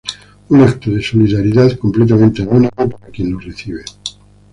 [0.49, 3.83] Un acto de solidaridad completamente anónimo para quien lo recibe.